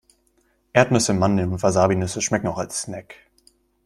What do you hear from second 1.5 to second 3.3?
und Wasabinüsse schmecken auch als Snack.